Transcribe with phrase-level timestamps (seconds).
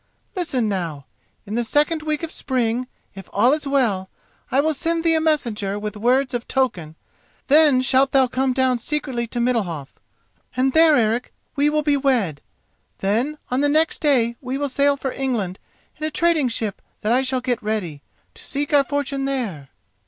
[0.35, 1.05] Listen now:
[1.45, 4.09] in the second week of spring, if all is well,
[4.49, 6.95] I will send thee a messenger with words of token,
[7.45, 9.89] then shalt thou come down secretly to Middalhof,
[10.57, 12.41] and there, Eric, we will be wed.
[12.97, 15.59] Then, on the next day, we will sail for England
[15.97, 18.01] in a trading ship that I shall get ready,
[18.33, 19.69] to seek our fortune there."